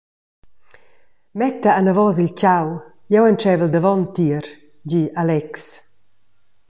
«Metta 1.39 1.71
anavos 1.79 2.17
il 2.25 2.31
tgau, 2.39 2.67
jeu 3.11 3.23
entscheivel 3.29 3.69
davontier», 3.71 4.45
di 4.89 4.99
Alex. 5.21 5.51